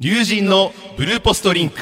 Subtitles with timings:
[0.00, 1.76] 龍神のブルーポストリンク。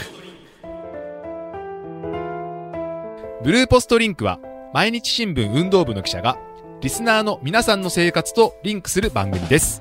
[3.42, 4.38] ブルーポストリンクは
[4.74, 6.36] 毎日新聞運動部の記者が
[6.82, 9.80] リスナーの皆さんの生活とリンクする番組です。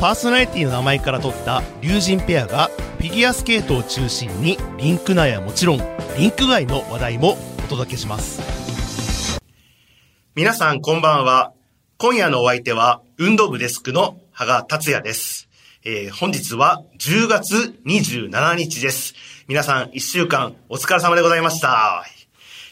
[0.00, 5.78] パーソナリティの名前から取った龍神ペアがフィギュアスケートを中心にリンク内はもちろん
[6.16, 9.38] リンク外の話題もお届けします。
[10.34, 11.52] 皆さんこんばんは。
[11.98, 15.47] 今夜のお相手は運動部デスクの羽賀達也です
[15.84, 19.14] えー、本日は10月27日です。
[19.46, 22.04] 皆さん1週間お疲れ様でございました。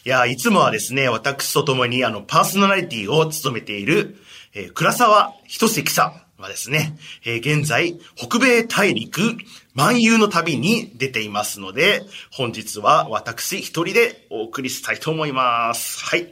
[0.05, 4.17] いや、いつもはですね、私と共にあの、パーソナリティを務めている、
[4.55, 9.37] えー、倉沢仁志記者はですね、えー、現在、北米大陸
[9.77, 12.03] 漫遊の旅に出ていますので、
[12.33, 16.05] 本日は私一人でお送りしたいと思います。
[16.05, 16.29] はい。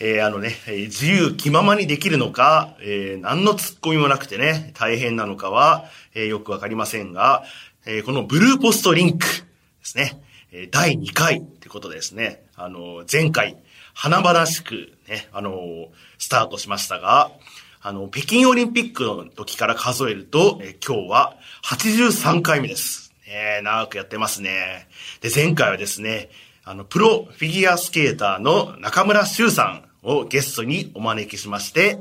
[0.00, 7.42] えー、あのね、自由気ままにできるのか、えー、何の突っ込みもなくてね、大変なのかは、えー、よくわかりませんが、
[7.84, 9.34] えー、このブルーポストリンクで
[9.82, 10.22] すね、
[10.52, 13.56] え、第2回ってことですね、あの、前回、
[13.92, 17.32] 華々しくね、あの、スタートしましたが、
[17.80, 23.12] あの、北京オリンピックの時から数えると、え、今日は83回目です。
[23.26, 24.88] ね、長くやってますね。
[25.20, 26.30] で、前回はですね、
[26.64, 31.98] あの、プロフィギュアスケーターの中村修さんをゲストにお招きしまして、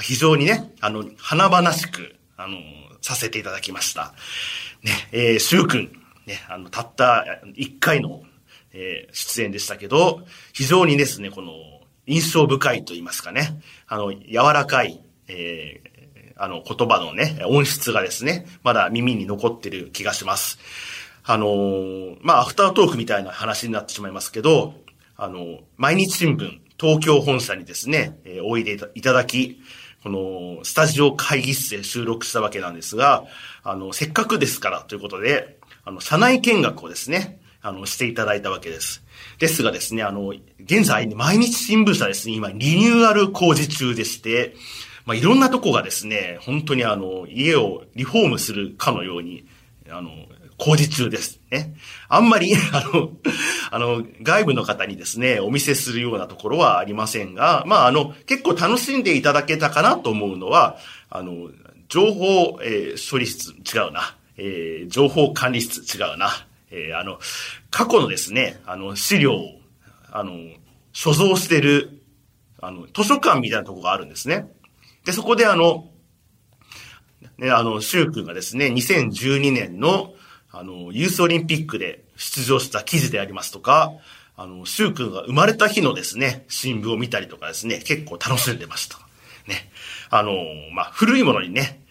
[0.00, 2.58] 非常にね、あの、華々しく、あの、
[3.00, 4.14] させていただきました。
[4.82, 5.92] ね、えー、シュウ君、
[6.26, 7.24] ね、あの、たった
[7.56, 8.22] 1回の、
[8.72, 11.52] えー、出演でしたけど、非常にですね、この、
[12.08, 20.58] 印象深いと言いますかね、あの、柔らかい、えー、あの、言葉のね、音質がですね、まだ耳に残ってる気がします。
[21.24, 24.74] あのー、まあ、アフタートークみたいな話になってしまいますけど、
[25.18, 29.60] あの、毎日新聞、東京本社にですね、えー、おいでいただき、
[30.02, 33.24] この、スタジオ会議室で収録したわけなんですが、
[33.64, 39.02] あの、せっかくですからということで、あの、社内見学をですね、あの、していただいたわけです。
[39.40, 44.54] ですがですね、あの、現在、毎日新聞社ですね、今、リニューアル工事中でして、
[45.04, 49.46] まあ、いろんなとこがですね、本当にあの、家をリフォームするかのように、
[49.90, 50.10] あの、
[50.58, 51.74] 工事中ですね。
[52.08, 53.10] あんまり、あの、
[53.70, 60.76] あの、外部の方にですね、お見せするようなところはありませんが、まあ、あの、結構楽しんでいただけたかなと思うのは、
[61.10, 61.50] あの、
[61.88, 64.16] 情報、えー、処理室、違うな。
[64.36, 66.30] えー、情報管理室、違うな。
[66.70, 67.18] えー、あの、
[67.70, 69.60] 過去のですね、あの、資料を、
[70.10, 70.32] あの、
[70.92, 72.02] 所蔵してる、
[72.60, 74.46] あの、図書館みたいなとこがあるんですね。
[75.04, 75.88] で、そこであの、
[77.38, 80.12] ね、あの、シュウ君がですね、2012年の、
[80.50, 83.92] あの、ユースオリンピックで出場した記事でありますとか、
[84.36, 88.98] あの、シュウ君が生まれた日のですね、新聞を見たりとかですね、結構楽しんでました。
[89.46, 89.70] ね。
[90.10, 90.32] あの、
[90.72, 91.84] まあ、古いものにね、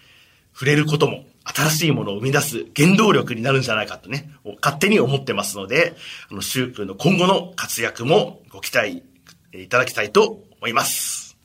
[0.54, 4.32] 触れることも、新しいものを生み出す原動力になるんじゃないかとね、
[4.62, 5.96] 勝手に思ってますので、
[6.30, 9.04] あの、シュウ君の今後の活躍もご期待
[9.54, 11.38] いただきたいと思います。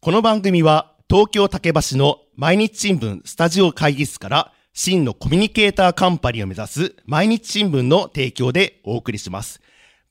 [0.00, 9.60] この番組は、東京竹橋の毎日新聞スタジオ会議室から真のコミュニケーターカンパニーを目指す毎日新聞の提供でお送りします。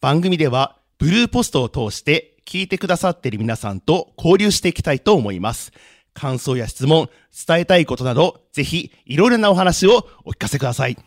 [0.02, 5.72] 番組ではブルーポストを通して聞いてくださっている皆さんと交流していきたいと思います。
[6.14, 7.10] 感想や質問、
[7.48, 10.98] 伝えたいことなど、ぜひいろいろなお話をお聞かせください。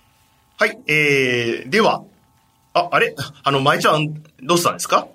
[0.58, 2.02] はい、えー、では、
[2.72, 3.14] あ、あれ？
[3.44, 5.06] あの、舞ちゃん、どうしたんですか？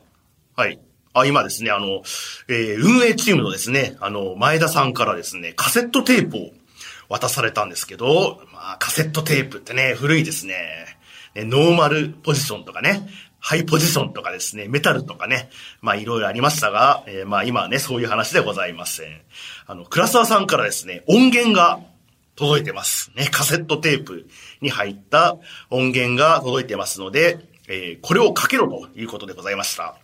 [0.55, 0.79] はい。
[1.11, 2.03] あ、今ですね、あの、
[2.47, 6.51] えー、運営チームのですね、あの、前田さんからですね、カセットテープを
[7.09, 10.55] 渡されたんですけど、まあ、カセットテープってね、古いですね。
[11.35, 13.09] ねノーマルポジションとかね、
[13.39, 15.49] ハイポジションとかですね、メタルとかね、
[15.81, 19.21] まあいろいろありましたが、えー、まあ今はね、そういう話でございません。
[19.65, 21.79] あの、倉沢さんからですね、音源が
[22.35, 23.11] 届いてます。
[23.15, 24.27] ね、カセットテープ
[24.61, 25.37] に入った
[25.69, 29.95] 音源が届いてますので、えー、これをかけろということでございました。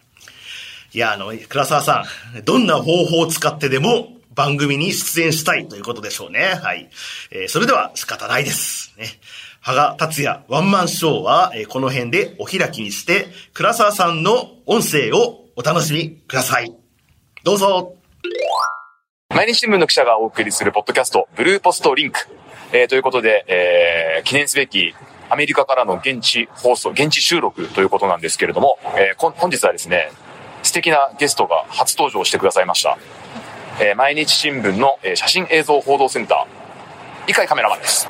[0.94, 2.06] いや、あの、倉沢さ
[2.38, 6.60] ん、どんな方法を使ってでも番組に出演したいということでしょうね。
[6.62, 6.90] はい。
[7.32, 8.94] えー、それでは仕方ないです。
[8.98, 9.08] ね。
[9.62, 16.76] 羽賀達也ワンマンショーは、えー、この辺でお開きにして、倉沢さんの音声をお楽しみください。
[17.44, 17.96] どうぞ。
[19.30, 22.20] 毎日新聞の記者がお送りするポッドキャスト、ブルーポストリンク。
[22.74, 24.94] えー、ということで、えー、記念すべき
[25.30, 30.12] アメリカからの現地放送、現地収録ということなんですけれども、えー、本日はですね、
[30.62, 32.98] 素敵なゲストが初登場してくださいました。
[33.80, 38.08] えー、毎日新聞の、えー、写真映像報道センター、伊海カメラマンです。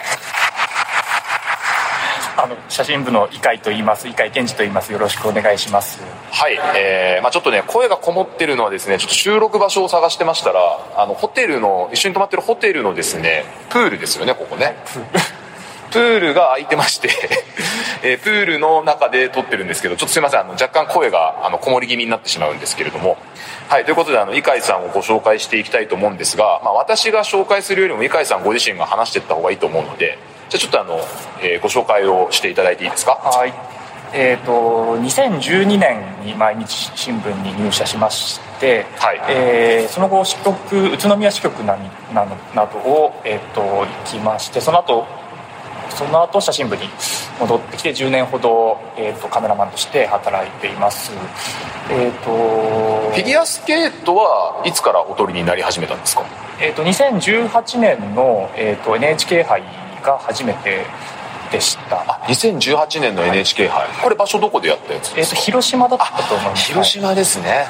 [2.38, 4.92] あの写真部の伊海と言います伊海健二と言います。
[4.92, 6.04] よろしくお願いします。
[6.32, 10.60] はい、えーまあ、ちょっとね声がこもってるのはですねちょっと収録場所を探してましたら
[10.98, 15.00] あのホテルの一緒に泊まってるホテルのですねプールですよねここね、プ
[15.96, 17.10] プールが空いてまして、
[18.04, 23.18] えープールの中で撮ってるんですけど、ちょっとすいません、あの、若干声が、あの、こもり気味になってしまうんですけれども、
[23.70, 30.18] はい、ということで、あの、イカイさんをご紹介していきたいと思うんですが、まあ、私が紹介するよりも、イカイさんご自身が話していった方がいいと思うので、
[30.50, 31.00] じゃあちょっとあの、
[31.42, 33.14] えーご紹介をしていただいていいですか？
[33.14, 33.54] はい。
[34.14, 39.22] えっ、と、2012年に毎日新聞に入社しまして、はい。
[39.30, 41.76] えーその後支局、宇都宮支局な
[42.14, 45.08] なのなどを、えっ、と、行きまして、その後、
[45.90, 46.84] その後写真部に
[47.40, 51.12] 戻ってきて10年ほど、えー、とカメラマンとして働いています。
[51.90, 56.24] えっ、とフィギュアスケートはいつからお撮りになり始めたんですか？
[56.60, 59.62] えー、と2018年の、えー、と NHK 杯
[60.04, 60.86] が初めて
[61.52, 61.98] でした。
[62.08, 66.66] あ2018年の NHK 杯、これ場所どこでやったやつえー、とですか、広島だったと思います。
[66.68, 67.66] 広島ですね。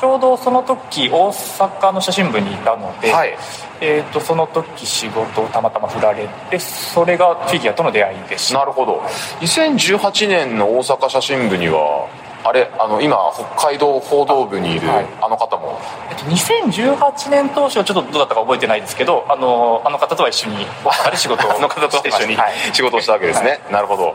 [0.00, 3.36] ちょうどその時大阪の写真部にいたので、はい。
[3.80, 8.58] えー、とその時仕事をたまたま振られてそれがフィギュアとの出会いでした。
[8.58, 9.00] なるほど。
[9.40, 12.08] 2018年の大阪写真部には
[12.44, 15.06] あれあの今北海道報道部にいるあはい。
[15.22, 15.78] あの方も。
[16.10, 22.52] えっと2018年当初はちょっとどうだったか覚えてないですけどあのあの方とは一緒に大阪で仕事を あの方と一緒にはい。
[22.72, 24.14] 仕事をしたわけですね、なるほど、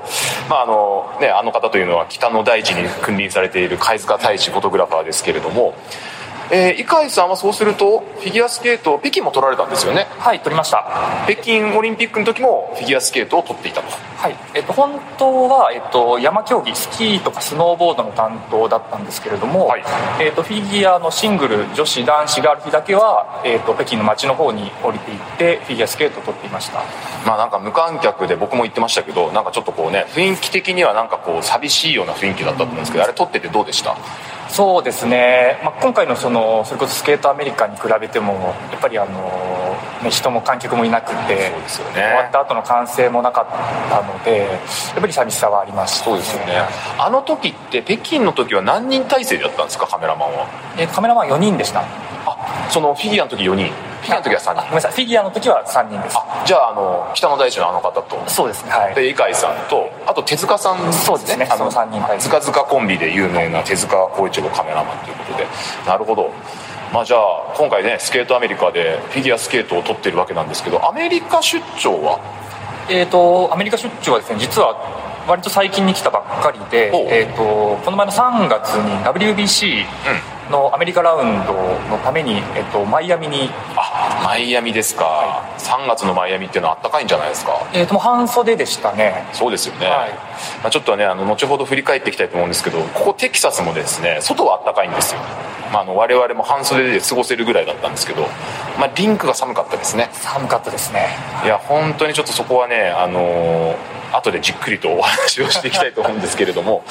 [0.50, 5.74] まああのね、あの方というのは北の大地に君臨されている貝塚太一フォトグラファーですけれども、
[6.52, 10.08] えー、伊海さんはそうするとフィギュアスケート北京も撮られたんですよね？
[10.20, 10.86] はい撮りました。
[11.28, 13.88] 北京オリンピックの時もフィギュアスケートを撮っていたと。
[14.18, 19.84] はいえっと、本当は、えっと、山競技スキーとかスノーボードの担当だったんですけれども、はい。
[20.22, 26.84] えっと、フィギュアのシングル女子男子がある日だけは、えっと、北京の街の方に降りていってフィギュアスケートを撮っていました。
[27.26, 33.98] まあなんか無観客で僕も言ってましたけどなんかちょっとこうね雰囲気的にはなんかこう寂しいような雰囲気だったと思うんですけどあれ撮っててどうでした？
[34.54, 38.34] そうですね、まあ、今回のそのそれこそスケートアメリカに比べても
[38.72, 41.94] やっぱりあの、ね、人も観客もいなくてそうですよね。
[41.94, 43.48] 終わった後の歓声もなかっ
[43.90, 44.46] たのでや
[45.00, 46.54] っぱり寂しさはありました、そうですよね。
[47.00, 50.48] あの時って北京の時は何人体制でやったんですかカメラマンは？
[50.78, 51.82] えカメラマン4人でした。
[51.82, 53.72] あそのフィギュアの時4人。
[53.72, 54.92] フィギュアの時は3人あごめんなさい。
[54.92, 56.18] フィギュアの時は3人です。
[56.18, 58.24] あじゃああの北の大地のあの方と。
[58.28, 58.96] そうですねはい。
[58.96, 61.48] で伊海さんとあと手塚さんそうですね。
[61.50, 65.48] あのその三人はい塚塚コンビで有名な手塚浩一郎カメラマンということで。
[65.88, 66.32] なるほど。
[66.92, 72.20] まあじゃあ今回ねスケートアメリカでフィギュアスケートを撮ってるわけなんですけどアメリカ出張は？
[72.90, 74.76] えー、とアメリカ出張はですね実は
[75.28, 79.86] 割と最近に来たばっかりで、えー、とこの前の3月に WBC
[80.52, 81.54] のアメリカラウンド
[81.90, 87.66] のために、えー、とマイアミに、あマイアミですか、3月のマイアミっていうのはあったかいんじゃないですか。
[87.74, 89.26] えー、と半袖でしたね。
[89.32, 90.12] そうですよね、はい。
[90.62, 95.22] まあ、ちょっとねあの後ほど振り返っていきたいと思うんですけどここテキサスもですね外は暖かいんですよ、
[95.72, 98.24] まあ、あの我々も半袖で過ごせるぐらいだったんですけど、
[98.78, 100.10] まあ、リンクが寒かったですね。
[100.12, 101.08] 寒かったですね。
[101.46, 106.84] いや本当にちょっとそこはねあのー後でじっくりとお話をしていきたいと思うんですけれども。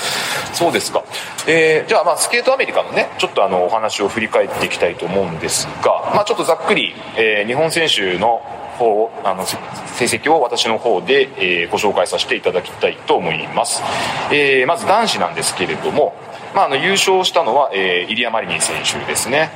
[0.53, 1.03] そうですか、
[1.47, 8.43] えーじゃあまあスケートアメリカのねちょっとあのお話を振り返っていきたいと思うんですが、まあ、ちょっとざっくり、えー日本選手の
[8.79, 9.59] 方あの成
[10.05, 13.83] 績を私の方で、えーご紹介させていただきたいと思います、
[14.31, 16.15] えーまず男子なんですけれども、
[16.55, 19.51] まあ、あの優勝したのは、えーイリア・マリニン選手ですね。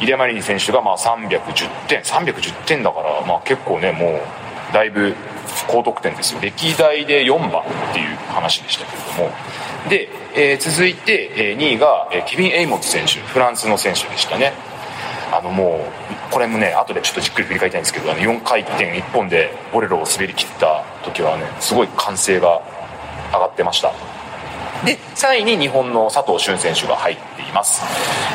[0.00, 5.14] イリア・マリニン選手がまあ310点310点だから、まあ、結構ねもうだいぶ
[5.68, 6.40] 高得点ですよ。
[6.40, 9.30] 歴代で4番っていう話でしたけれども。
[9.88, 13.20] で、えー続いて、え2位が、えケビン・エイモッツ選手。
[13.20, 14.52] フランスの選手でしたね。
[15.32, 15.86] あのも
[16.30, 22.60] うこれもね後でちょっとじっくり振り返りたいんですけどあの4回転1本でボレロを滑り切った時はねすごい歓声が
[23.32, 23.92] 上がってました。
[24.86, 27.82] で3位に日本の佐藤俊選手が入っています、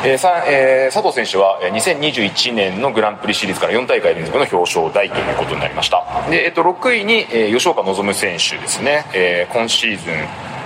[0.04, 6.02] えーさえー佐藤選手は2021年のグランプリシリーズから4大会連続の表彰台ということになりました。
[6.30, 10.14] で、えっと6位に、えー吉岡希選手ですね、えー今シーズン、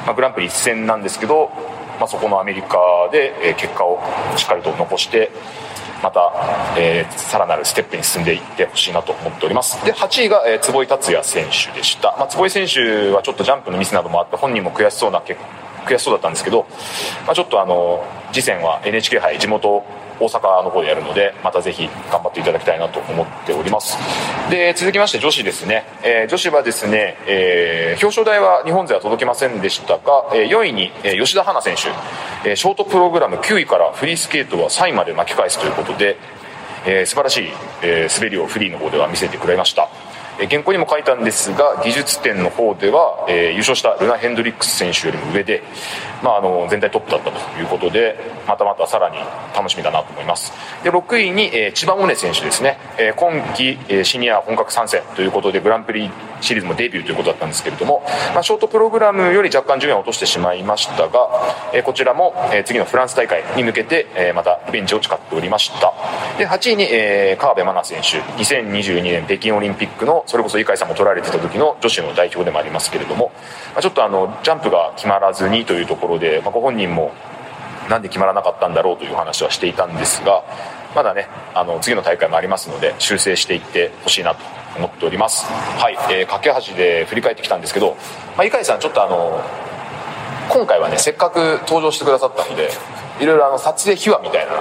[0.06, 1.50] まあ、グランプリ一戦なんですけど、
[1.98, 2.78] まあ、そこのアメリカ
[3.10, 3.98] で、えー結果を
[4.36, 5.30] しっかりと残して
[6.02, 6.32] また、
[6.76, 9.84] えーさらなるステップに進んでいってほしいなと思っております。
[9.84, 16.66] で8位が、えー坪井達也選手でした、まあ、坪井選手はちょっとジャンプのミスなどもあって本人も悔しそうな結果悔しそうだったんですけど、
[17.26, 19.84] まあ、ちょっとあの次戦は NHK 杯地元
[20.20, 23.96] 大阪の方でやるのでまたぜひ頑張っていただきたいなと思っております。
[24.50, 36.16] で続きまして女子ですね、えー女子はですね、えー表彰台は日本勢は届きませんでしたが、えー4位に、え吉田花選手、えショートプログラム9位からフリースケートは3位まで巻き返すということで、
[36.86, 37.48] えー素晴らしい、
[37.82, 39.88] え滑りをフリーの方では見せてくれました。
[40.42, 45.62] え原稿にも書いたんですが技術点の方では、えー優勝したルナ・ヘンドリックス選手よりも上で
[46.22, 49.16] まあ、あの全体トップだったということでまたまたさらに
[49.56, 50.52] 楽しみだなと思います。
[50.84, 58.02] で6位に、えー千葉百音選手ですね、えー今季、えーシニア本格参戦ということでグランプリシリーズもデビューということだったんですけれども、
[58.34, 61.28] まあ、ショートプログラムより若干順位を落としてしまいましたが、
[61.72, 65.92] えーこちらも、えー次のフランス大会に向けて、えーまたベンチを誓っておりました。
[66.38, 68.42] で8位に、えー川辺愛菜選手。
[68.42, 73.32] 2022年北京オリンピックのそれこそ井海さんも取られてた時の女子の代表でもありますけれども、
[73.74, 77.12] まあ、ちょっとあのジャンプが決まらずにというところで、まあ、ご本人も
[77.90, 80.42] なんで決まらなかったんだろうという話はしていたんですが
[80.94, 84.40] まだねあの次の大会もありますので修正していってほしいなと
[84.78, 85.44] 思っております。
[85.44, 87.98] はい、えー架け橋で振り返ってきたんですけど、
[88.38, 89.42] まあ、井海さんちょっとあの
[90.48, 92.70] 今回はねせっかく登場してくださったので
[93.20, 94.52] いろいろあの撮影秘話みたいな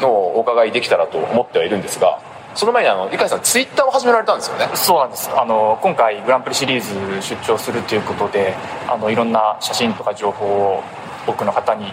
[0.00, 4.68] のをお伺いできたらと思ってはいるんですがその前にあの井海さんツイッターを始められたんですよね？
[4.74, 5.30] そうなんです。
[5.30, 8.54] あの今回グランプリシリーズ出張するということで
[8.88, 10.82] あのいろんな写真とか情報を
[11.26, 11.92] 多くの方に、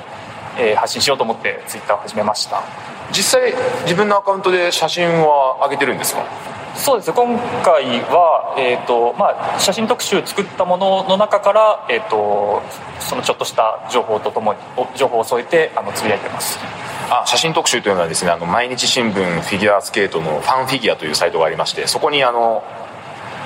[0.58, 2.62] えー発信しようと思ってツイッターを始めました。
[3.12, 6.24] 実際自分のアカウントで写真は上げてるんですか？
[6.76, 7.08] そうです。
[7.10, 12.62] ね今回は、えーとまあ、写真特集作ったものの中から、えー、と
[13.00, 16.60] そのちょっとした情報とともにお情報を添えてあのつぶやいてます
[17.12, 22.64] あ写真特集というのはですねあの毎日新聞フィギュアスケートのファンフィギュアというサイトがありましてそこにあの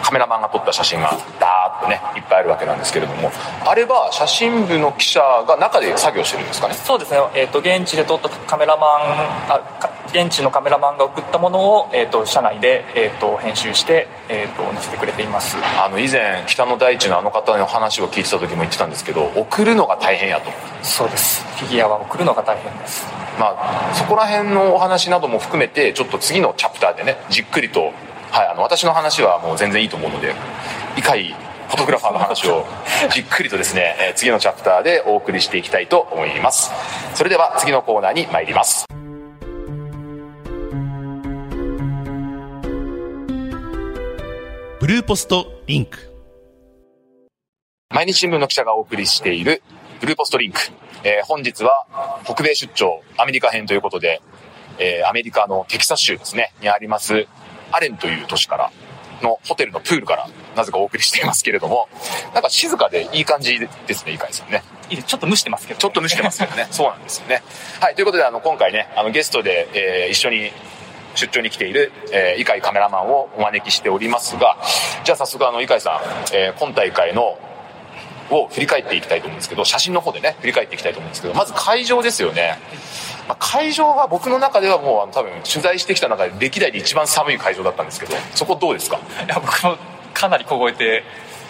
[0.04, 3.32] カメラマンが撮った写真がダーッとねいっぱいあるわけなんですけれども
[3.66, 6.74] あれは写真部の記者が中で作業してるんですかね？
[6.74, 9.02] そうですね、えー、と現地で撮ったカメラマン
[9.50, 15.58] あか現地のカメラマンが送ったものを、えー、と社内で、えー、と編集して、えー、と載せてくれています。
[15.58, 20.52] あの以前北の大地のあの方の話を聞いてた時も言ってたんですけど送るのが大変やと。
[20.84, 21.44] そうです。
[21.58, 23.08] フィギュアは送るのが大変です。
[23.40, 27.92] まあそこら辺のお話なども含めてちょっと次のチャプターでねじっくりと、
[28.34, 30.34] はい、あの私の話はもう全然いいと思うので
[30.98, 32.66] 以下フォトグラファーの話を
[33.12, 36.72] じっくりとですね、えー次のチャプターでお送りしていきたいと思います。
[37.14, 38.86] それでは次のコーナーに参ります。
[44.80, 46.00] ブルーポストリンク。
[47.92, 49.62] 毎日新聞の記者がお送りしている
[50.00, 50.60] ブルーポストリンク、
[51.04, 51.86] えー本日は
[52.24, 54.24] 北米出張アメリカ編ということで、
[54.80, 57.28] えーアメリカのテキサス州ですねにあります
[57.74, 58.72] アレンという都市から
[59.22, 61.88] のホテルのプールからなぜかお送りしていますけれども
[62.34, 64.64] なんか静かでいい感じですね井海さんね。
[64.90, 66.68] いいですちょっと蒸してますけどちょっと蒸してますよね。
[66.72, 67.42] そうなんですよね。
[67.80, 70.52] はいということであの今回ねあのゲストで、えー一緒に
[71.16, 74.58] 出張に来ている、えー、井海カメラマンをお招きしておりますが
[75.04, 77.38] じゃあ早速あの井海さん、えー今大会の
[78.30, 82.58] を振り返っていきたいと思うんですけど写真の方でね振り返っていきたいと思うんですけどまず会場ですよね、
[83.28, 89.00] まあ、会場は僕の中ではもうあの多分取材してきた中で歴代で一番寒い会場だったんですけどそこどうですか？
[89.26, 89.78] いや僕も
[90.14, 91.04] かなり凍えて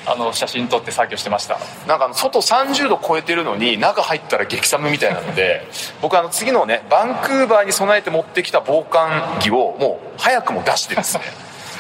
[0.05, 1.57] あの写真撮って作業してました。
[1.87, 5.65] なんか外30度超えてるのに中入ったら激寒みたいなので
[6.01, 11.23] 僕あの次のねバンクーバーに備えて持ってきた防寒着をもう早くも出してですね。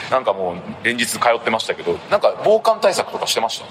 [0.09, 3.65] なんかもう連日通ってましたけどなんか防寒対策とかしてました？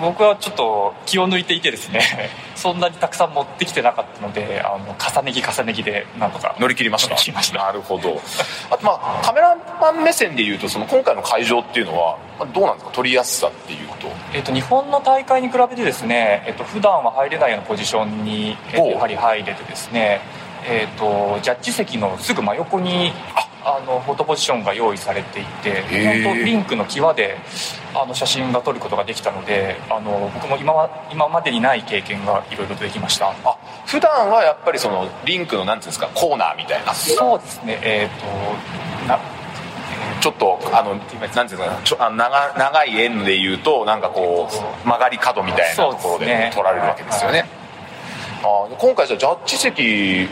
[0.00, 6.54] 僕はちょっと気を抜いていてですね そんなにたくさん持ってきてなかったのであの重ね着重ね着でなんとか。
[6.58, 7.10] 乗り切りました。
[7.10, 7.58] 乗り切りました。
[7.64, 8.20] なるほど。
[8.70, 12.90] あとまあカメラマン目線でいうとその今回の会場っていうのはまあどうなんですか？
[12.92, 14.08] 撮りやすさっていうと。
[14.32, 20.20] えっと日本の大会に比べてですね、えっと普段は入れないようなポジションに、やはり入れてですね、
[20.66, 23.12] えっとジャッジ席のすぐ真横に
[23.64, 26.22] あのフォトポジションが用意されていてー。
[26.24, 27.38] 本当リンクの際で
[27.94, 33.30] あの写真が撮ることができたのであの僕も今は今までにない経験がいろいろとできました。
[33.30, 33.56] あ
[33.86, 36.94] 普段はやっぱりそのリンクのなんていうんですかコーナーみたいな。
[36.94, 37.78] そうですね。
[37.82, 39.18] えっ、とな
[40.20, 47.46] ちょっとあのなんていうんですかちょあ長長い円で言うとなんかこう曲がり角みたいなところでそうですね取られるわけですよね。
[48.42, 50.28] あー今回じゃあジャッジ席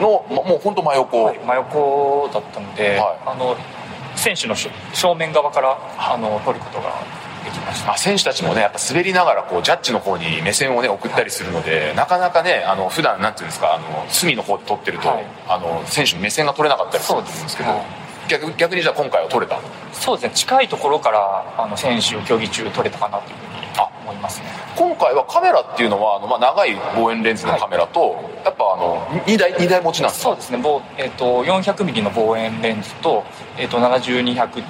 [0.00, 3.18] のまもう本当真横、はい真横だったので、はい。
[3.26, 3.56] あの
[4.16, 7.02] 選手のし正面側からあの撮ることが
[7.44, 7.92] できました。
[7.92, 15.26] あ選手たちもねやっぱ滑りながらこうジャッジの方に目線をね送ったりするのでなかなかねあの普段なんていうんですかあの隅の方で撮ってると、はい。
[15.48, 17.82] あの選手の目線が取れなかったりすると思うんですけどはい。
[18.28, 19.58] 逆逆にじゃあ今回は撮れた
[19.92, 20.34] そうですね。
[20.34, 23.51] 近いところからあの選手を競技中撮れたかなというふうに
[24.02, 24.46] 思いますね。
[24.76, 30.30] 今回はカメラっていうのはあの、まあ、長い望遠レンズのカメラと、やっぱあの2台二台持ちなんですか？
[30.30, 30.58] そうですね。
[30.98, 33.24] えっと 400mm の望遠レンズと,、
[33.56, 34.64] えっと70200っていう、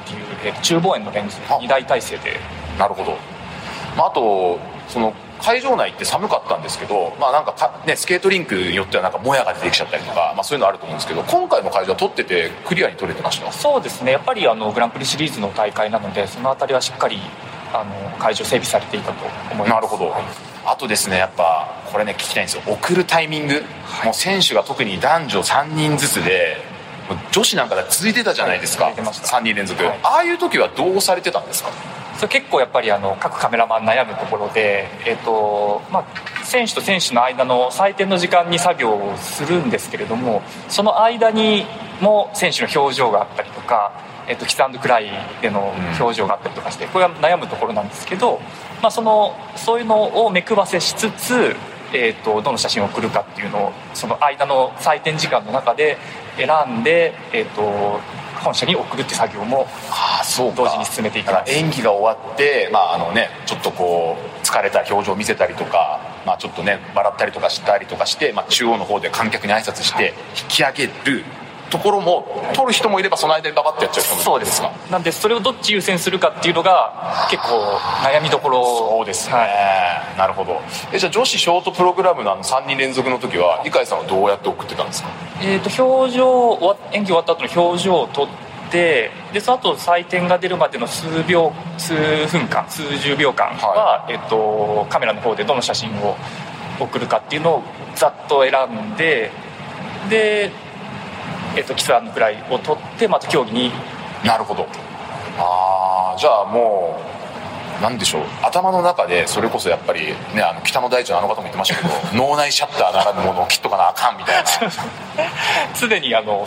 [0.44, 1.58] えっと中望遠のレンズあ。
[1.58, 2.38] 2台体制で。
[2.78, 3.16] なるほど、
[3.96, 4.58] まあ、あと
[4.88, 13.50] その会場内って寒かったんですけど、まあなんかかね、スケートリンクによってはなんかもやが出てきちゃったりとか、まあ、そういうのあると思うんですけど今回の会場は撮っててクリアに撮れてました？
[13.52, 14.12] そうですね。
[14.12, 17.18] やっぱりあのグランプリシリーズの大会なのでその辺りはしっかり
[17.72, 19.70] あの会場整備されていたと思います。
[19.70, 20.10] なるほど。
[20.10, 20.22] はい
[20.64, 22.62] あとですねやっぱこれね聞きたいんですよ。
[22.68, 23.64] 送るタイミング、
[24.04, 26.56] もう選手が特に男女3人ずつで
[27.32, 29.38] 女子なんかで続いてたじゃないですか、はい続いてました。
[29.38, 29.98] 3人連続、はい。
[30.04, 31.70] ああいう時はどうされてたんですか？
[32.14, 36.06] それ結構やっぱりあの各カメラマン悩むところで、えっとま
[36.40, 41.66] あ、選手と選手の間の採点の時間に作業をするんですけれどもその間に
[42.00, 43.90] も選手の表情があったりとか、
[44.28, 45.10] えっと、キスクライ
[45.40, 48.40] での表情があったりとかしてこれは悩むところなんですけど、
[48.82, 51.56] まあ、そのそういうのを目配せしつつ、
[51.92, 55.98] えっと、どの写真を送るかっていうのをその間の採点時間の中で
[56.36, 56.48] 選
[56.80, 58.00] んで、えっと、
[58.42, 59.66] 本社に送るって作業も
[60.56, 61.52] 同時に進めていきます。
[61.52, 71.24] 演技が終わって、まああのね、ちょっとこう疲れた表情を見せたりとか、まあ、ちょっとね笑ったりとかしたりとかして、まあ、中央の方で観客に挨拶して引き上げる
[71.72, 74.60] ところも撮る人もいればその間にババッとやっちゃう人もいるそうです。
[74.60, 79.46] かなんでそれをどっち優先するかっていうのが結構悩みどころそうですね、は
[80.14, 80.60] いなるほど。
[80.92, 85.08] えじゃあ女子ショートプログラムのあの3人連続の時は理解さんはどうやって送ってたんですか？
[85.40, 88.28] えー、と表情演技終わった後の表情を撮っ
[88.70, 91.94] てでその後採点が出るまでの数秒数
[92.26, 96.16] 分間数十秒間は、えー、とカメラの方でどの写真を
[96.78, 97.62] 送るかっていうのを
[97.94, 99.30] ざっと選んで
[100.10, 100.50] で、
[101.56, 103.72] えー、とキスアンドフライを撮ってまた競技に。
[104.24, 104.66] なるほど。
[105.38, 107.00] ああじゃあも
[107.78, 108.22] うなんでしょう。
[108.42, 114.44] 頭の中でそれこそやっぱりねあの北の大地のあの方も言ってましたけど 脳内シャッターならぬものを切っとかなあかんみたいな。
[115.78, 116.46] 常にあの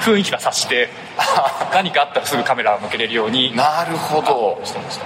[0.00, 0.90] 雰囲気が察して
[1.72, 3.54] 何かあったらすぐカメラを向けれるように。
[3.56, 4.60] なるほど。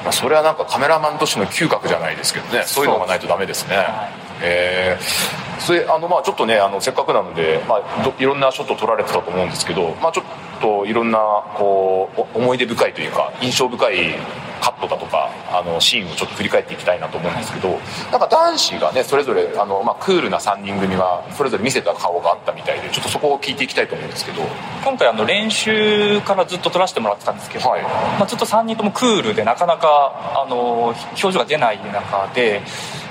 [0.05, 2.65] まあそれはなんかカメラマンとしての嗅覚じゃないですけどね。
[2.65, 3.77] そういうのがないとダメですね。
[3.77, 5.37] はいえー。
[5.61, 10.27] それあのまあちょっとねあのせっかくなので、まあ、どいろんなショット撮られてたと思うんですけど、まあ、ちょっ
[10.61, 11.19] といろんな
[11.57, 14.15] こうお思い出深いというか印象深い
[14.61, 17.79] カットだとかあのシーンをちょっと振り返っていきたいなと思うんですけど、
[18.11, 24.43] なんか男子がねそれぞれあの、まあ、クールな3人組はそれぞれ見せた顔があったみたいでちょっとそこを聞いていきたいと思うんですけど。
[24.85, 27.83] 今回あの練習からずっと撮らせてもらってたんですけど、はい。
[27.83, 32.63] まあ、ずっと3人ともクールでなかなかあの表情が出ない中で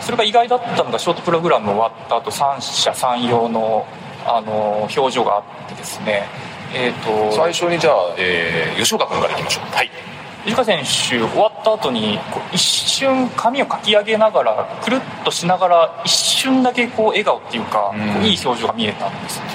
[0.01, 3.85] それが意外だったのがショートプログラム終わった後三者三様の
[4.27, 6.27] あの表情があってですね
[6.75, 9.73] えー、と最初にじゃあ、えー吉岡君からいきましょう。
[9.73, 9.89] はい。
[10.43, 18.25] 藤川選手終わった後にこう一瞬髪をかき上げながらくるっとしながら一瞬だけこう笑顔っていうか、うん。
[18.25, 19.51] いい表情が見えたんですよね。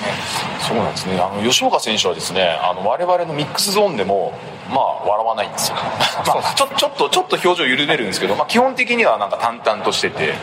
[0.66, 1.20] そうなんですね。
[1.20, 4.32] あの吉岡選手はですねあの我々のミックスゾーンでも
[4.70, 5.76] まあ笑わないんですよ、
[6.26, 10.34] まあ、ちょちょっとちょっと表情緩めるんですけど、まあ、基本的にはなんか淡々としてて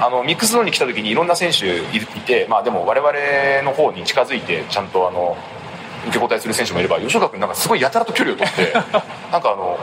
[0.00, 3.12] あのミックスゾーンに来た時にいろんな選手いいて、まあ、でも我々
[3.62, 5.36] の方に近づいてちゃんとあの
[6.06, 9.78] 受け答えする選手もいれば吉岡君なんかすごいやたらと距離を取って なんかあの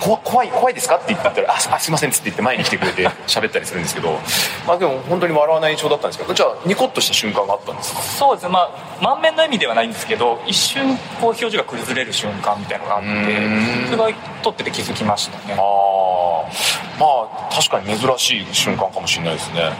[0.00, 0.96] こ怖い怖いですか？
[0.96, 4.18] って言ったら「あすあすいません」っつって言って前に来てくれて喋ったりするんですけど、
[4.66, 8.00] まあ、でも本当に笑わない印象だったんですけどじゃあニコッとした瞬間があったんですか？
[8.00, 8.46] そうです。
[8.46, 8.70] ねまあ
[9.02, 13.86] 満面の笑みではないんですけど一瞬こう表情が崩れる瞬間みたいなのがあってん。
[13.86, 15.54] それが撮ってて気づきましたね。
[15.54, 15.60] ああ
[16.98, 19.72] まあ確かに珍しい瞬間かもしれないですね。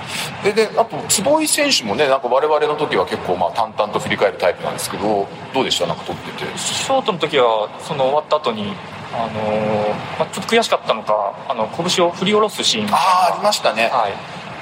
[0.44, 5.86] でであと坪井選手もねなんか我々の時は結構まあ淡々と振り返るタイプなんですけどどうでした？
[5.86, 6.58] なんか撮ってて。
[6.58, 8.72] ショートの時はその終わった後に
[9.12, 13.90] あのーまあ、ちょっと悔しかったのかあの拳を振り下ろすシーンがありましたね。
[13.92, 14.12] はい、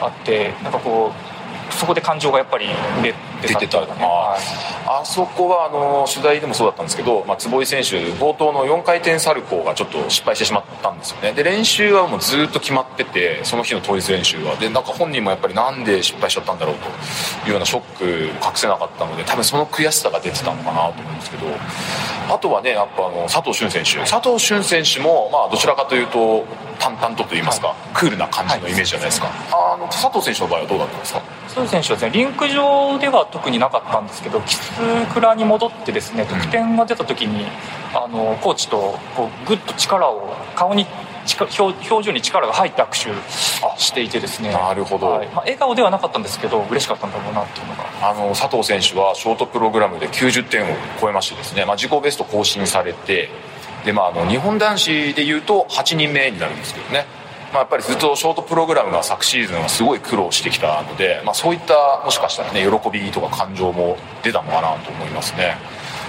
[0.00, 1.37] あってなんかこう
[1.70, 2.66] そこで感情がやっぱり
[3.02, 3.14] 出
[3.46, 3.78] 出てた。
[3.78, 3.88] はい。
[4.86, 11.32] あそこはあの取材でもそうだったんですけど、まあ、坪井選手冒頭の4回転サルコーがちょっと失敗してしまったんですよね。
[11.32, 14.56] で練習はもうずっと決まっててその日の当日練習は。
[14.56, 16.88] でなんか本人もやっぱりなんで失敗しちゃったんだろうと
[17.46, 21.46] いうようなショック隠せなかったので多分その悔しさが出てたのかなと思うんですけど。
[22.30, 24.00] あとはねやっぱあの佐藤俊選手。
[24.10, 26.44] 佐藤俊選手もまあどちらかというと
[26.78, 31.22] 淡々とと言いますか、クールな感じのイメージじゃないですか、あの佐藤選手の場合はどうだったんですか？
[31.66, 34.70] 選手はですねリンク上では特になかったんですけどキス
[35.12, 37.46] クラに戻ってですね得点が出た時に、
[37.94, 40.86] あのコーチとこうグッと力を顔に
[41.26, 44.52] 力表表情に力が入って握手していてですね。
[44.52, 45.08] なるほど。
[45.08, 45.26] はい。
[45.28, 47.84] まあ、笑顔ではなかったんですけど嬉しかったんだろうなっていうのが。
[48.00, 50.66] あの佐藤選手はショートプログラムで90点を
[51.00, 53.28] 超えましてですね、まあ、自己ベスト更新されて
[53.84, 57.06] で、まあ、あの日本男子でいうと8人目になるんですけどね、
[57.52, 65.56] まあ、やっぱりずっとショートプログラムが昨シーズンはすごい苦労してきたので、まあ、そういったもしかしたらね喜びとか感情も出たのかなと思いますね。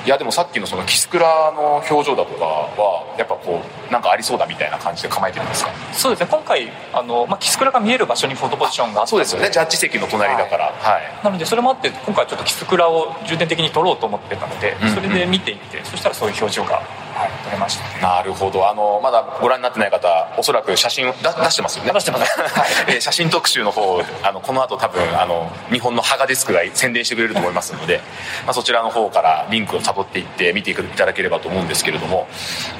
[0.06, 5.72] いやでもさっきのそのキスクラの表情だとかはやっぱこうなんかありそうだみたいな感じで構えてるんですか？
[5.92, 6.28] そうですね。
[6.32, 9.50] 今回あの、まあ、キスクラが見える場所にフォトポジションがあそうですよね。
[9.52, 10.72] ジャッジ席の隣だから。
[10.72, 11.24] はい。
[11.24, 14.96] なのでそれもあって今回ちょっとキスクラを重点的に撮ろうと思ってたのでうんうん。
[14.96, 16.82] それで見ていてそしたらそういう表情が
[17.20, 18.70] はい、撮れましたねなるほど。
[18.70, 21.92] あの、まだご覧になってない方、おそらく写真を出出してますよね。
[21.92, 28.02] 出してますはい えー写真特集の方、あの、この後多分、あの、日本のハガデスクが宣伝してくれると思いますので、
[28.46, 32.28] まあ、そちらの方からリンクを辿っていって見ていただければと思うんですけれども、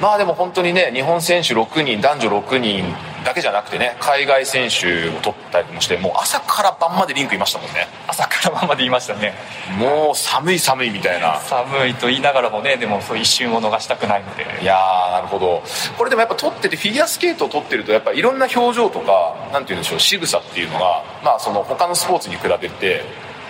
[0.00, 7.88] まあでも本当にね、日本選手6人、男女6人だけじゃなくてね、海外選手を取ったりもして、もう朝から晩までリンクいましたもんね。
[8.08, 9.34] 朝から晩まで言いましたね
[9.78, 11.40] もう寒い寒いみたいな。
[11.40, 15.62] 寒いと言いながらもねでもそう一瞬を逃したくないのでいやーなるほど。
[15.98, 23.02] これでもやっぱ撮っててフィギュアスケートを撮ってるとやっぱいろんな表情とかなんて言うんでしょう仕草っていうのがまあその他のスポーツに比べて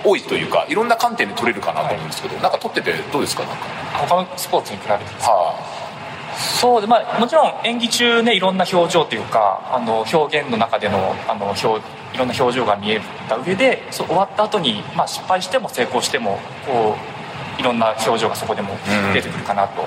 [0.03, 3.45] 多いというかいろんな観点で撮れるかなと思うんですけど、なんか撮っててどうですか？
[3.45, 3.65] なんか。
[4.09, 5.55] 他のスポーツに比べては
[6.61, 11.67] そうでまあもちろん演技中ねいろんな表情というかあの表現の中でのあの表
[12.15, 16.97] いろんな表情が見えた上でそう終わった後にまあ失敗しても成功してもこ
[17.59, 18.71] ういろんな表情がそこでも
[19.13, 19.83] 出てくるかなと、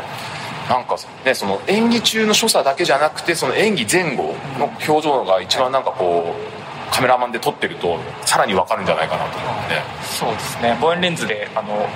[0.70, 0.96] なんか
[1.26, 10.78] ねその演技中の所作だけじゃなくてその演技前後の表情が一番なんかこうカメラマンで撮ってるとさらに分かるんじゃないかなと思ってねそうですね。
[10.82, 11.88] 望遠レンズであの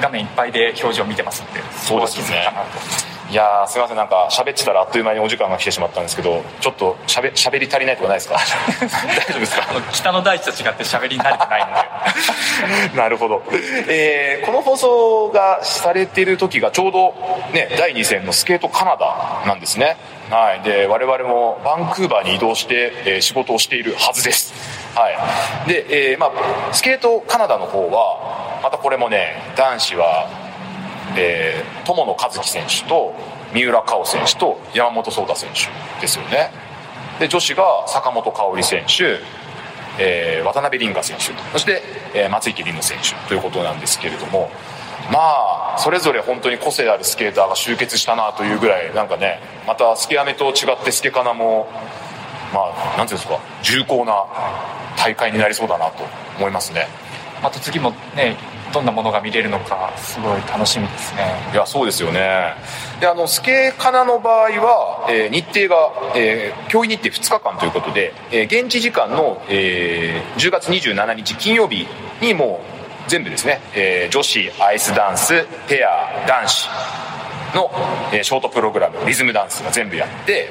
[0.00, 2.48] 画面いっぱいで表情を見てますんでそうですよね
[3.32, 8.36] いやーすいませんなんか喋ってたらあっという間にお時間が来てしまったんですけどちょっとしゃべ喋り足りないとかないですか？
[8.36, 9.66] 大丈夫ですか？
[9.70, 11.66] あの北の大地と違って喋り慣れてないの
[12.92, 12.92] で。
[13.00, 13.42] なるほど、
[13.88, 17.14] えーこの放送がされている時がちょうど、
[17.52, 19.96] ね、第2戦のスケートカナダなんですね、
[20.30, 24.52] はい、で我々もバンクーバーに移動して、えー仕事をしているはずです、
[24.94, 25.08] は
[25.66, 25.68] い。
[25.68, 30.26] でえーまあ、スケートカナダの方はまたこれもね男子は、
[31.16, 33.12] えー友野一希選手と
[33.52, 36.52] 三浦佳生選手と山本草太選手ですよね。
[37.18, 39.18] で女子が坂本花織選手
[39.98, 41.82] えー渡辺凛香選手そして、
[42.14, 44.50] えー松生理乃選手ということなんですけれども。
[45.10, 51.66] まあそれぞれ本当に個性あるスケーターが集結したなというぐらいなんかねまたスケアメと違ってスケカナも
[52.54, 52.60] ま
[52.94, 54.24] あなんていうんですか重厚な
[54.96, 56.04] 大会になりそうだなと
[56.38, 56.86] 思いますね。
[57.42, 58.36] また次もね
[58.72, 61.32] どんなものが見れるのかすごい楽しみですね。
[61.52, 62.54] いやそうですよね。
[63.00, 71.86] であのスケカナの場合は、えー日程が、えー競技日程2日間ということで、えー現地時間の、えー10月27日金曜日
[72.20, 72.60] にも
[73.06, 76.68] う全部ですね、えー女子アイスダンスペア男子
[77.54, 77.70] の、
[78.12, 80.48] えーショートプログラムリズムダンスが全部やって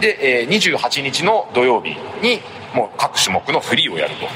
[0.00, 1.90] で、えー28日の土曜日
[2.22, 2.40] に
[2.74, 4.26] もう各種目のフリーをやると。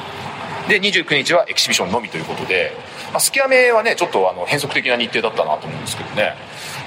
[0.68, 2.73] で29日はエキシビションのみということで、
[3.12, 6.35] まあ、スキアメはねちょっとあの変則的な日程だったなと思うんですけどね。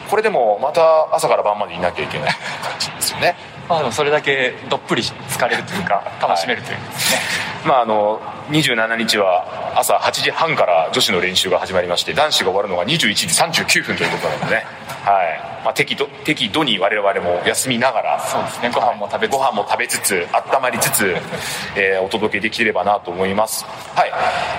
[0.09, 3.35] これでもまた朝から晩までいなきゃいけない感じですよね。
[3.67, 7.19] まあでもそれだけどっぷり疲れるというか楽しめるというかですね、
[7.65, 14.65] まああの27日は朝8時半から女子の練習が始まりまして男子が終わるのが21時39分ということなのでね、
[15.03, 18.69] はいまあ、適度適度に我々も休みながらそうですね。
[18.69, 21.17] ご飯も食べつつご飯も食べつつ温まりつつ、
[21.75, 23.65] えーお届けできればなと思います。
[23.95, 24.11] はい、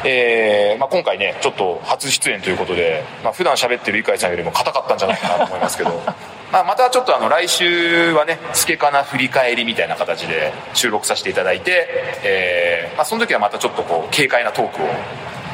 [0.02, 6.02] えーまあ、今回ねちょっと初出演ということで、まあ普段喋ってる井海さんよりも硬かったんじゃないかなと思いますけど。
[6.50, 11.86] まあまたちょっとあの来週はねスケカナ振り返りみたいな形で収録させていただいて、
[12.24, 14.86] えーまあ、その時はまたちょっとこう軽快なトークを。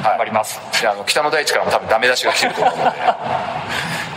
[0.02, 0.60] 頑張ります。
[0.80, 2.90] であの北の大地からも多分ダメ出しが来てると思うので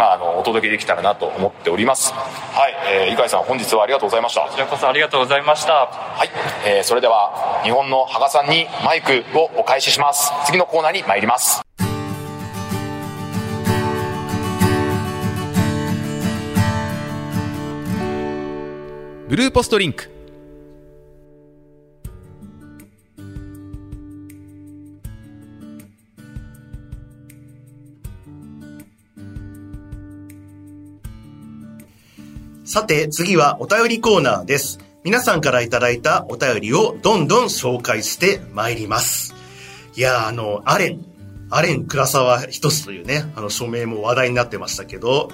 [0.00, 2.14] まああのお届けできたらなと思っております。
[2.14, 4.40] はい、えー、井海さん本日はありがとうございました。
[4.40, 5.74] こちらこそありがとうございました。
[5.74, 6.30] はい、
[6.64, 10.32] えーそれでは日本の羽賀さんにマイクをお返しします。
[10.46, 11.60] 次のコーナーに参ります。
[19.28, 20.09] ブルーポストリンク
[32.70, 34.78] さて、次はお便りコーナーです。
[35.02, 39.34] 皆さんからいただいたお便りをどんどん紹介してまいります。
[39.96, 41.04] いや、あの、アレン、
[41.50, 45.32] アレン倉沢一つというね、あの、署名も話題になってましたけど、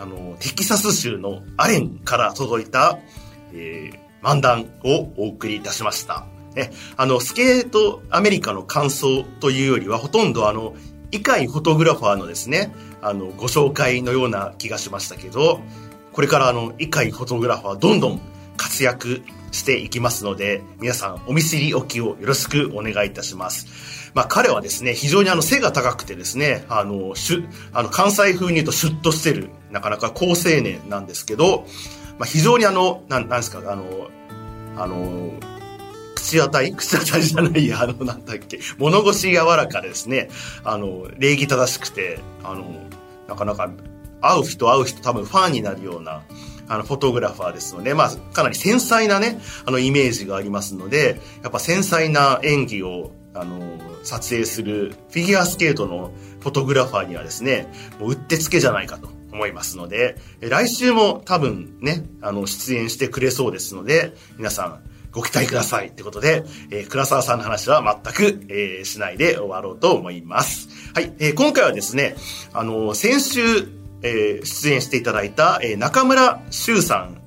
[0.00, 2.98] あの、テキサス州のアレンから届いた、
[3.54, 6.26] えー、漫談をお送りいたしました。
[6.56, 10.74] ね、あの、スケートアメリカの感想というよりは、ほとんどあの、
[11.12, 15.60] 異界フォトグラファーのですね、あの、ご紹介のような気がしましたけど、
[16.12, 18.20] これからあの、異界フォトグラファーどんどん
[18.56, 24.10] 活躍していきますので、皆さんお見知りおきをよろしくお願いいたします。
[24.14, 31.66] まあ彼はですね、非常にあの背が高くてですね、あの、しゅ、あの関西風に言うとシュッとしてる、なかなか高青年なんですけど、
[32.18, 34.08] まあ非常にあの、なん、なんですか、あの、
[34.76, 35.32] あの、
[36.14, 36.72] 口当たり？
[36.76, 40.28] 口当たりじゃないや、あの、なんだっけ、物腰柔らかですね、
[40.62, 42.66] あの、礼儀正しくて、あの、
[43.28, 43.70] なかなか
[44.22, 46.22] 会う人会う人多分ファンになるような、
[46.68, 57.66] あの、フォトグラファーですので、まあ、かなり繊細なね、あの、イメージがありますので、やっぱ繊細な演技を、あの、撮影するフィギュアスケートのフォトグラファーにはですね、
[58.00, 70.68] もううってつけじゃないかと思いますので、来週も多分ね、あの、出演してくれそうですので、皆さん、ご期待くださいってことで、えー、倉沢さんの話は全く、えー、しないで終わろうと思います。
[70.94, 72.16] はい、えー、今回はですね、
[72.54, 73.42] あの、先週、
[74.02, 77.22] えー、出演していただいた、えー、中村修さん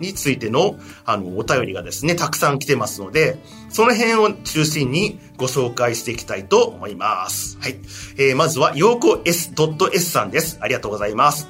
[0.00, 7.58] についての、あの、お便りがですね、たくさん来てますので、その辺を中心にご紹介していきたいと思います。
[7.60, 7.76] はい。
[8.16, 10.58] えー、まずは、ようこ S.S さんです。
[10.60, 11.48] ありがとうございます。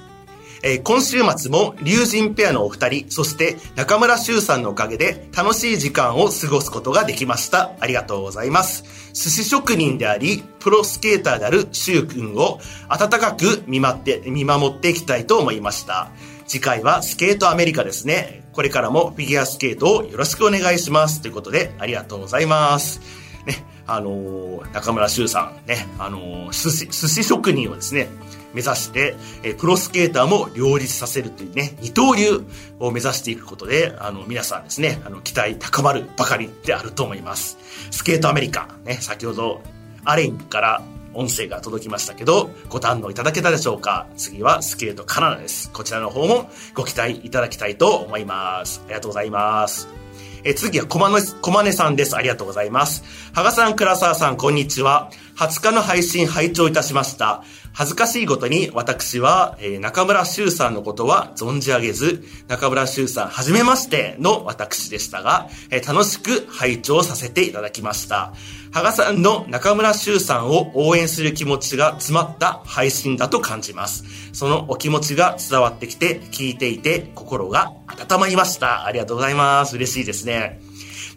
[0.62, 7.72] えー、今週末も龍神ペアのお二人、そして中村修さんのおかげで楽しい時間を過ごすことができました。
[7.80, 8.84] ありがとうございます。
[9.12, 16.10] 寿司職人であり、プロスケーターである修君を温かく見守って、見守っていきたいと思いました。
[16.46, 18.44] 次回はスケートアメリカですね。
[18.52, 21.22] これからもフィギュアスケートをよろしくお願いします。
[21.22, 23.00] ということで、ありがとうございます。
[23.46, 28.08] ね、あの、中村修さん、ね、あの、寿司、寿司職人をですね、
[28.54, 32.44] 目指して、えプロスケーターも両立させるというね、二刀流
[32.78, 37.58] を目指していくことで、あの、皆さんですね、あの、期待高まるばかりであると思います。
[37.90, 39.60] スケートアメリカ、ね、先ほど、
[40.04, 44.06] アレンから音声が届きましたけど、ご堪能いただけたでしょうか？
[44.16, 45.70] 次はスケートカナダです。
[45.72, 48.80] こちらの方もご期待いただきたいと思います。
[48.86, 49.99] ありがとうございます。
[50.44, 52.16] え次は小金、小金さんです。
[52.16, 53.04] ありがとうございます。
[53.32, 55.10] 羽賀さん、倉沢さん、こんにちは。
[55.36, 57.42] 20日の配信拝聴いたしました。
[57.72, 68.32] 恥ずかしいことに私は、えー、中村修さんのことは存じ上げず、中村修さんはじめましての私でしたが、えー、楽しく拝聴させていただきました。
[68.72, 74.04] 羽賀さんの中村修さんを応援する気持ちが詰まった配信だと感じます。
[74.32, 78.84] そのお気持ちが伝わってきて、聞いていて心が温まりました。
[78.84, 79.76] ありがとうございます。
[79.76, 80.69] 嬉しいですね。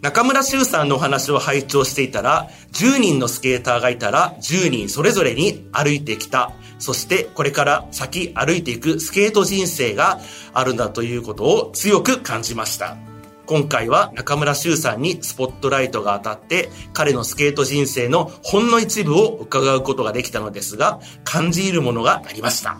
[0.04, 6.52] 中村修さんのお話を拝聴していたら、10人のスケーターがいたら、10人それぞれに歩いてきた。
[6.78, 10.20] そしてこれから先歩いていくスケート人生が
[10.52, 12.98] あるんだということを強く感じました。
[13.46, 22.76] 今回は中村修さんにスポットライトが当たって彼のスケート人生のほんの一部を伺うことができたのですが感じるものがありました。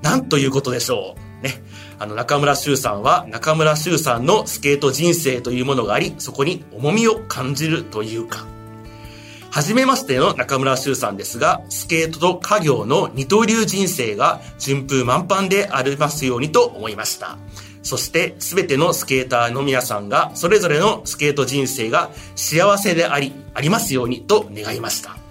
[0.00, 1.31] なんということでしょう。
[1.42, 1.62] ね。
[1.98, 8.46] あの、中村修さんは、中村修さんのスケート人生というものがあり、そこに重みを感じるというか、
[9.50, 17.36] はじめましての中村修さんですが、スケートと家業の二刀流人生が順風満帆でありますようにと思いました。
[17.82, 25.21] そして、すべてのスケーターの皆さんが、それぞれのスケート人生が幸せであり、ありますようにと願いました。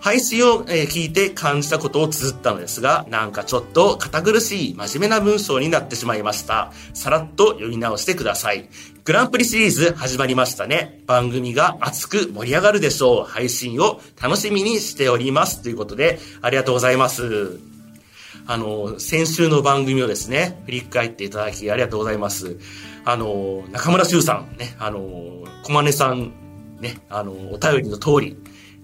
[0.00, 6.72] 配信を聞いて感じたことを綴ったのですが、なんかちょっと堅苦しい真面目な文章になってしまいました。
[6.94, 8.68] さらっと読み直してください。
[9.04, 11.02] グランプリシリーズ始まりましたね。
[11.06, 13.24] 番組が熱く盛り上がるでしょう。
[13.24, 15.62] 配信を楽しみにしております。
[15.62, 17.58] ということで、ありがとうございます。
[18.48, 22.58] あの、先週の番組をですね、振り返っていただきありがとうございます。
[23.04, 25.00] あの、中村修さん、ね、あの、
[25.64, 26.32] 小金さん、
[26.80, 28.36] ね、あの、お便りの通り、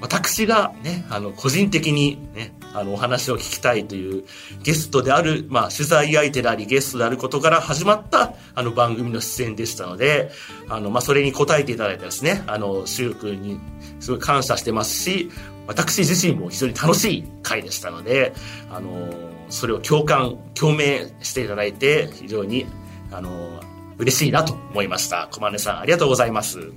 [0.03, 4.25] 私がね、あの、個人的にね、あの、お話を聞きたいという
[4.65, 10.33] ゲストである、まあ、取材相手でありゲストであることから始まった、あの、番組の出演でしたので、
[10.69, 13.61] あの、まあ、それに答えていただいたですね、あの、修君に
[14.01, 15.31] すごい感謝してますし、
[15.69, 18.33] 私自身も非常に楽しい回でしたので、
[18.73, 19.09] あの、
[19.51, 22.67] それを共感、共鳴していただいて、非常に、
[23.12, 23.31] あの、
[23.99, 25.29] 嬉しいなと思いました。
[25.31, 26.73] 小金さん、ありがとうございます。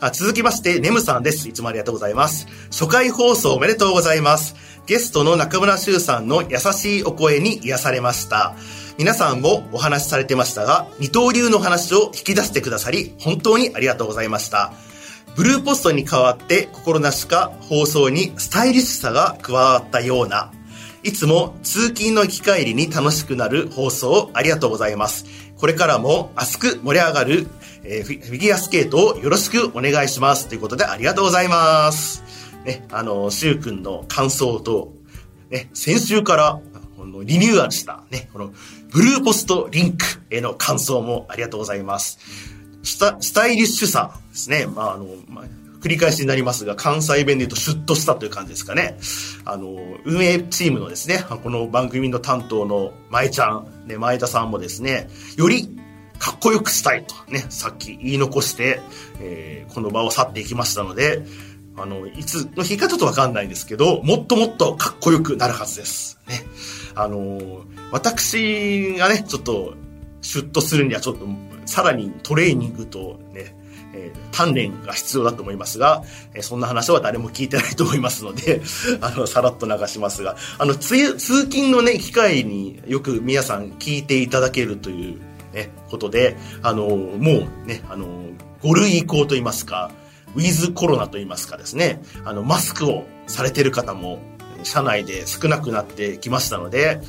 [0.00, 1.46] あ続きまして、ネムさんです。
[1.46, 2.46] いつもありがとうございます。
[2.70, 4.54] 初回放送おめでとうございます。
[4.86, 8.54] ゲストの中村修さんの優しいお声に癒されました。
[8.96, 14.72] 皆さんもお話しされてましたが、二刀流の話を引き出してくださり、本当にありがとうございました。
[15.36, 20.50] ブルーポストに代わって心なしか放送にスタイリッシュさが加わったような、
[21.02, 25.26] いつも通勤の行き帰りに楽しくなる放送をありがとうございます。
[25.60, 27.46] これからも熱く盛り上がる
[27.82, 30.48] えー、フィギュアスケートをよろしくお願いします。
[30.48, 32.22] ということでありがとうございます。
[32.64, 34.92] ね、あの、シュウ君の感想と、
[35.48, 36.60] ね、先週から、
[36.96, 38.52] このリニューアルした、ね、この、
[38.90, 42.18] ブルーポストリンクへの感想もありがとうございます。
[42.82, 44.66] スタ、スタイリッシュさですね。
[44.66, 45.44] まあ、あの、まあ、
[45.80, 48.98] 繰り返しになりますが、関西弁で言うとシュッとしたという感じですかね。
[49.44, 55.68] あの、運営チームのですね、この番組の担当の前ちゃん、ね、前田さんもですね、より
[56.18, 58.80] かっこよくしたいとね、さっき言い残して、
[59.20, 61.22] えー、この場を去っていきましたので、
[61.76, 66.18] あの、いつの日かちょっとわかんないんですけど、もっともっとかっこよくなるはずです。
[66.28, 66.42] ね。
[66.94, 69.74] あの、私がね、ちょっと、
[70.20, 71.26] シュッとするにはちょっと、
[71.64, 73.56] さらにトレーニングとね、
[73.92, 76.02] えー、鍛錬が必要だと思いますが、
[76.34, 78.62] えー、そんな話は誰も聞いてないと思いますので、
[79.00, 85.18] あの、さらっと流しますが、あの、通勤のね、機会によく皆さん聞いていただけるという
[85.54, 88.06] ね、ことで、あの、もうね、あの、
[88.62, 89.90] 5類移行といいますか、
[90.36, 94.20] ウィズコロナといいますかですね、あの、マスクをされてる方も、
[94.62, 97.00] 社内で少なくなってきましたので、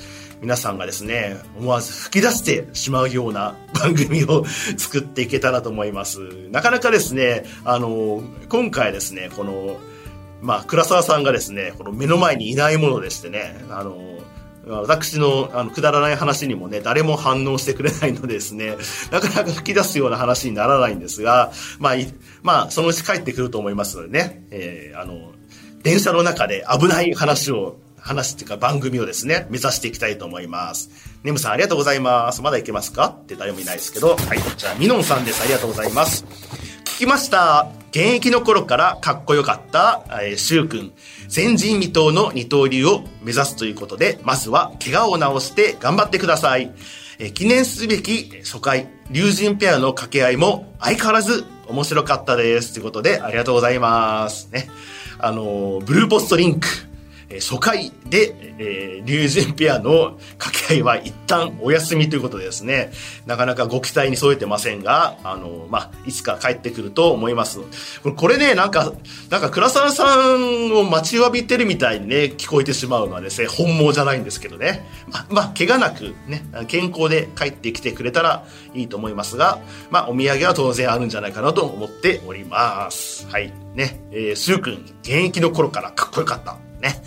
[0.41, 4.43] 皆さんがですね、思わず吹き出してしまうような 番組を
[4.75, 6.17] 作っていけたらと思います。
[6.49, 9.79] なかなかですね、あの、今回ですね、この、
[10.41, 14.11] まあ、倉沢さんがですね、この目の前にいないものでしてね、あの、
[14.67, 18.77] 私のあのくだらない話にもね、誰も反応してくれないのでですね、
[19.11, 21.93] なかなか吹き出すような話にならないんですが、まあ、
[22.41, 25.31] まあ、そのうち帰ってくると思いますのでね、えー、あの、
[25.83, 30.89] 電車の中で危ない話を、話っていうか番組をですね、目指していきたいと思います。
[31.23, 32.41] ネムさんありがとうございます。
[32.41, 33.07] まだいけますか？
[33.07, 34.39] って誰もいないですけど、はい。
[34.57, 35.41] じゃあ、ミノンさんです。
[35.43, 36.25] ありがとうございます。
[36.85, 37.67] 聞きました。
[37.91, 40.93] 現役の頃からかっこよかった、えー、シュウ君。
[41.33, 46.71] 前人未到の二刀流を目指すということで、まずは怪我を治して頑張ってください。
[47.19, 52.73] えー、記念すべき初回、竜神ペアの掛け合いも相変わらず面白かったです。
[52.73, 54.49] ということで、ありがとうございます。
[54.51, 54.69] ね。
[55.19, 56.67] あのー、ブルーポストリンク。
[57.39, 62.91] 初回で、えー、竜神ペアの掛け合いは一旦お休みということでですね、
[63.25, 67.59] なかなかご期待に添えてませんが、あの、まあ、いつか帰ってくると思います。
[68.15, 68.93] これね、なんか、
[69.29, 74.85] なんか倉沢さんを待ちわびてるみたいにね、聞こえてしまうのはですね、本望じゃないんですけどね。
[75.11, 83.27] ま、まあ、怪我なくね、健康で帰ってきてくれたらいいと思いますが、まあ、お土産は当然あるんじゃないかなと思っております。
[83.29, 83.53] はい。
[83.75, 86.70] ね、えー、スー君、現役の頃からかっこよかった。
[86.81, 87.01] ね。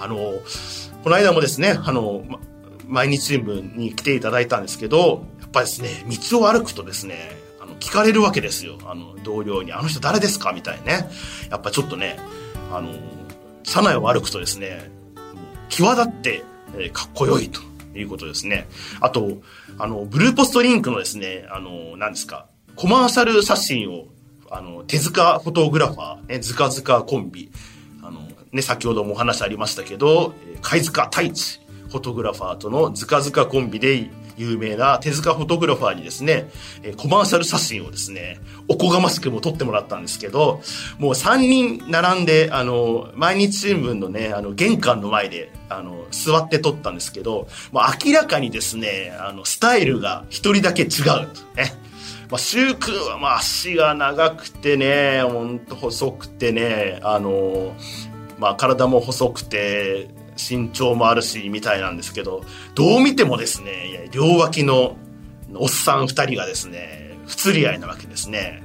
[0.00, 0.16] あの、
[1.02, 2.24] この間もですね、あの、
[2.86, 8.78] 毎日新聞に来ていただいたんですけど、やっぱりですね、道を歩くとですね、あの、聞かれるわけですよ。
[8.84, 10.52] あの、同僚に、あの人誰ですか？
[10.52, 11.08] みたいね。
[11.50, 12.18] やっぱちょっとね、
[12.72, 12.92] あの、
[13.62, 14.90] 車内を歩くとですね、
[15.68, 16.44] 際立って、
[16.76, 17.60] えー、かっこよいと
[17.96, 18.68] いうことですね。
[19.00, 19.38] あと、
[19.78, 24.06] あの、ブルーポストリンクのですね、あの、何ですか、コマーシャル写真を、
[24.50, 27.50] あの、手塚フォトグラファー、ね、ずかずかコンビ、
[28.52, 36.50] ね、先ほどもお話ありましたけど、貝塚太一フォトグラファーとのずかずかコンビで有名な手塚フォトグラファーにですね、
[36.96, 40.62] コマーシャル写真をですね、おこがましくも撮ってもらったんですけど、
[40.98, 50.88] もう3人並んで、あの、毎日新聞のね、あの、玄関の前で、あの、座って撮ったんですけど、もう明らかにですね、あの、スタイルが一人だけ違う
[51.28, 51.74] とね。
[52.30, 57.74] まあ、シュウ君はまあ足が長くてね、ほんと細くてね、あの、
[58.40, 62.42] まあ、体も細くて身長もあるしみたいなんですけど
[62.74, 64.96] どう見てもですね両脇の
[65.54, 68.62] おっさん2人がですね不釣り合いなわけですね。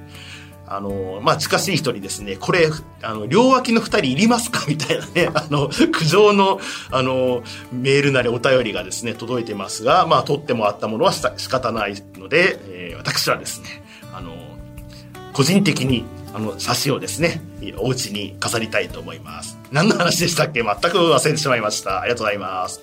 [0.67, 2.67] あの、まあ、近しい人にですね、これ、
[3.03, 4.65] あの、両脇の二人いりますか？
[4.67, 6.59] みたいなね、 あの、苦情の、
[6.89, 14.35] あの、メールなりお便りがですね、届いてますが、まあ、取ってもらったものは仕方ないので、えー、私はですね、あの、
[15.33, 16.03] 個人的に
[16.36, 17.39] あの、写真をですね、
[17.78, 19.58] お家に飾りたいと思います。
[19.71, 20.63] 何の話でしたっけ？
[20.63, 22.02] 全く忘れてしまいました。
[22.02, 22.82] ありがとうございます。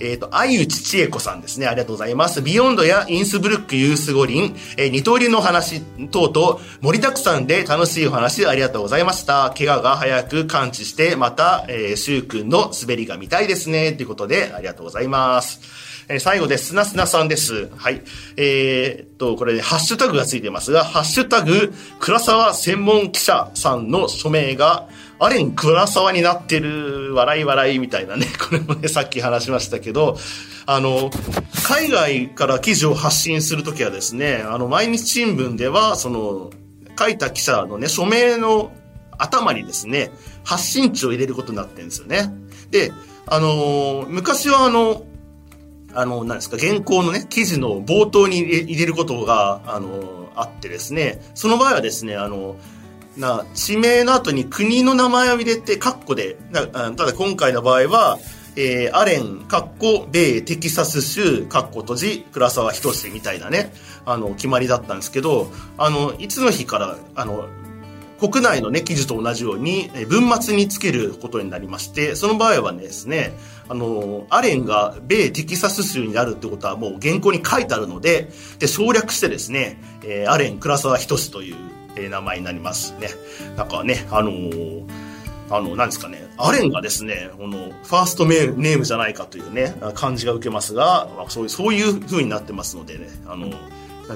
[0.00, 1.66] えっ、ー、と、あゆちちえこさんですね。
[1.66, 2.40] ありがとうございます。
[2.40, 9.52] ビヨンドやインスブルックユース五輪、えー、二刀流の話等々、盛りだくさんで楽しいお話ありがとうございました。
[9.56, 13.92] 怪我が早く完治して、また、えー、しゅうくんの滑りが見たいですね。
[13.92, 15.60] ということで、ありがとうございます。
[16.08, 16.68] えー、最後です。
[16.68, 17.70] すなすなさんです。
[17.76, 18.02] はい。
[18.36, 24.88] えー、っと、これ、ね、ハッシュタグがついてますが、ハッシュタグ、倉沢専門記者さんの署名が、
[25.18, 30.18] アレン倉沢になってる、笑い笑いみたいなね、 これもね、さっき話しましたけど、
[30.66, 31.10] あの、
[31.64, 36.50] 海外から記事を発信するときはですね、あの、毎日新聞では、その、
[36.98, 38.72] 書いた記者のね、署名の
[39.18, 40.10] 頭にですね、
[40.44, 42.32] 発信地を入れることになってるんですよね。
[42.70, 42.92] で、
[43.26, 45.04] あの、昔はあの、
[45.94, 52.56] あの、何ですか、原稿のね、記事の冒頭に入れることが、あの、あってですね、その場合はですね、あの、
[53.16, 58.18] な、地名の後に国の名前を入れて、カッコで、ただ今回の場合は、
[58.54, 63.72] えー、アレン、カッコ、米、テキサス州、カッコ閉じ、倉沢仁みたいなね、
[64.04, 67.48] あの、決まりだったんですけど、あの、いつの日から、あの、
[68.30, 73.32] 国内のね、記事と同じように、文末につけることになりまして、その場合はですね、
[73.68, 81.56] あの、アレンが米テキサス州になるってことはもう原稿に書いてあるので、で、省略してですね、えー、アレン倉沢仁という
[81.96, 83.08] えー名前になりますね。
[83.56, 84.84] なんかね、あのー
[85.50, 93.50] あの、なんですかね、アレンがですね、この、ファーストネームじゃないかというね、感じが受けますが、そういう、そういう風になってますのでね、あの、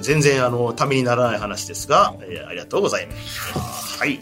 [0.01, 3.99] 全然、あの、ためにならない話ですが、えーありがとうございます。
[3.99, 4.21] はい。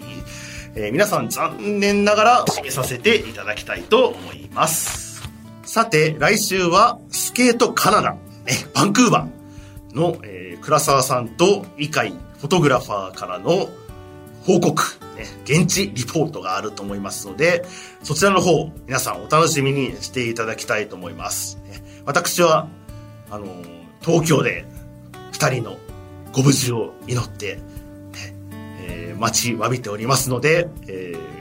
[0.74, 5.22] えー皆さん、残念ながら、締めさせていただきたいと思います。
[5.64, 8.18] さて、来週は、スケートカナダ、ね、
[8.74, 13.68] バンクーバーの、えー倉沢さんと、イカイフォトグラファーからの
[14.44, 14.82] 報告、
[15.16, 17.64] ね、現地リポートがあると思いますので、
[18.02, 21.58] そちらの方、皆さんお楽しみにしていただきたいと思います。
[21.68, 22.68] ね私は、
[23.30, 24.66] あのー東京で
[25.34, 25.78] 二人の
[26.32, 27.62] ご無事を祈って、ね
[28.86, 31.34] えー待ちわびておりますので、えー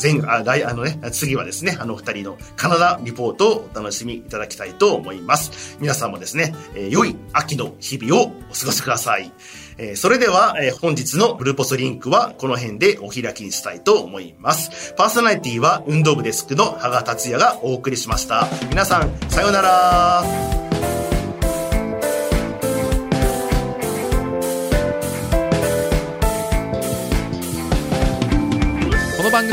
[0.00, 5.78] 前、あ、来、あのね、次はですね、あの二人のカナダリポートをお楽しみいただきたいと思います。
[5.80, 9.32] 皆さんもですね、えー良い秋の日々をお過ごしください。
[9.78, 14.94] えーそれでは、えー本日のブルーポスリンクはこの辺でお開きにしたいと思います。
[14.96, 18.48] パーソナリティは運動部デスクの羽賀達也がお送りしました。
[18.68, 20.65] 皆さん、さようなら。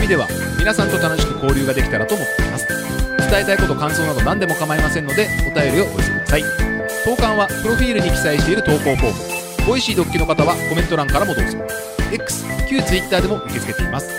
[0.08, 0.28] では
[0.60, 2.68] 皆さんと楽しく交流ができたらと思っています。
[2.68, 6.43] 伝えたいこと感想など何でも構いませんのでお便りをお寄せください。
[7.04, 9.68] 投函はプロフィールに記載している投稿フォーム。
[9.68, 11.58] ボイシードッキの方はコメント欄からもどうぞ。
[12.12, 14.10] X 旧 Twitter でも受け付けています。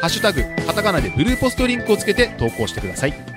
[0.00, 3.31] ハッシュタグカタカナでブルーポストリンクをつけて投稿してください。